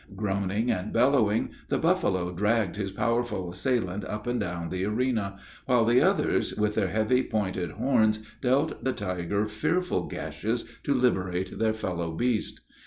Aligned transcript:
Groaning 0.15 0.71
and 0.71 0.91
bellowing, 0.91 1.51
the 1.67 1.77
buffalo 1.77 2.33
dragged 2.33 2.75
his 2.75 2.91
powerful 2.91 3.51
assailant 3.51 4.03
up 4.05 4.25
and 4.25 4.39
down 4.39 4.69
the 4.69 4.83
arena; 4.83 5.37
while 5.67 5.85
the 5.85 6.01
others, 6.01 6.55
with 6.55 6.73
their 6.73 6.87
heavy, 6.87 7.21
pointed 7.21 7.69
horns, 7.73 8.23
dealt 8.41 8.83
the 8.83 8.93
tiger 8.93 9.45
fearful 9.45 10.07
gashes, 10.07 10.65
to 10.85 10.95
liberate 10.95 11.59
their 11.59 11.73
fellow 11.73 12.11
beast. 12.13 12.61